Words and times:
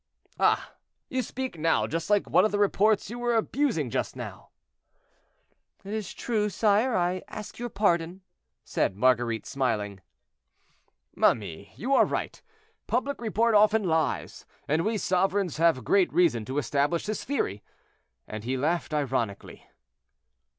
"Ah! 0.39 0.73
you 1.09 1.21
speak 1.21 1.59
now 1.59 1.85
just 1.85 2.09
like 2.09 2.27
one 2.27 2.43
of 2.43 2.51
the 2.51 2.57
reports 2.57 3.11
you 3.11 3.19
were 3.19 3.35
abusing 3.35 3.91
just 3.91 4.15
now." 4.15 4.49
"It 5.85 5.93
is 5.93 6.11
true, 6.15 6.49
sire, 6.49 6.93
and 6.95 6.97
I 6.97 7.21
ask 7.27 7.59
your 7.59 7.69
pardon," 7.69 8.21
said 8.63 8.95
Marguerite, 8.95 9.45
smiling. 9.45 9.99
"Ma 11.15 11.35
mie, 11.35 11.71
you 11.75 11.93
are 11.93 12.05
right, 12.05 12.41
public 12.87 13.21
report 13.21 13.53
often 13.53 13.83
lies, 13.83 14.47
and 14.67 14.83
we 14.83 14.97
sovereigns 14.97 15.57
have 15.57 15.83
great 15.83 16.11
reason 16.11 16.45
to 16.45 16.57
establish 16.57 17.05
this 17.05 17.23
theory;" 17.23 17.61
and 18.27 18.43
he 18.43 18.57
laughed 18.57 18.95
ironically. 18.95 19.69